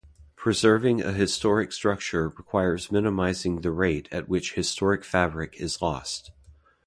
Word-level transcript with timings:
Preserving 0.35 1.03
a 1.03 1.11
historic 1.13 1.71
structure 1.71 2.29
requires 2.29 2.91
minimizing 2.91 3.61
the 3.61 3.69
rate 3.69 4.07
at 4.11 4.27
which 4.27 4.53
historic 4.55 5.03
fabric 5.03 5.61
is 5.61 5.79
lost. 5.79 6.31